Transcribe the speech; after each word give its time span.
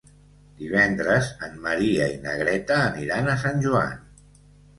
Divendres 0.61 1.29
en 1.47 1.59
Maria 1.65 2.07
i 2.15 2.15
na 2.25 2.33
Greta 2.41 2.79
aniran 2.87 3.29
a 3.29 3.37
Sant 3.45 3.63
Joan. 3.69 3.95